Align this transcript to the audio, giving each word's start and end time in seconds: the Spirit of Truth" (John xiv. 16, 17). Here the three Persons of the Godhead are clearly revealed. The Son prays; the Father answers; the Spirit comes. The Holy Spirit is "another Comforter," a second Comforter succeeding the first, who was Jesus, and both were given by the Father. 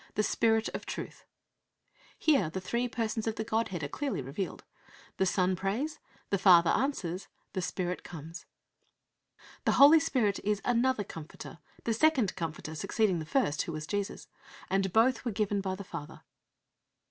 the 0.15 0.23
Spirit 0.23 0.67
of 0.69 0.87
Truth" 0.87 1.25
(John 2.19 2.21
xiv. 2.21 2.25
16, 2.33 2.33
17). 2.33 2.41
Here 2.41 2.49
the 2.49 2.59
three 2.59 2.87
Persons 2.87 3.27
of 3.27 3.35
the 3.35 3.43
Godhead 3.43 3.83
are 3.83 3.87
clearly 3.87 4.23
revealed. 4.23 4.63
The 5.17 5.27
Son 5.27 5.55
prays; 5.55 5.99
the 6.31 6.39
Father 6.39 6.71
answers; 6.71 7.27
the 7.53 7.61
Spirit 7.61 8.03
comes. 8.03 8.47
The 9.65 9.73
Holy 9.73 9.99
Spirit 9.99 10.39
is 10.43 10.59
"another 10.65 11.03
Comforter," 11.03 11.59
a 11.85 11.93
second 11.93 12.35
Comforter 12.35 12.73
succeeding 12.73 13.19
the 13.19 13.27
first, 13.27 13.61
who 13.61 13.73
was 13.73 13.85
Jesus, 13.85 14.27
and 14.71 14.91
both 14.91 15.23
were 15.23 15.29
given 15.29 15.61
by 15.61 15.75
the 15.75 15.83
Father. 15.83 16.21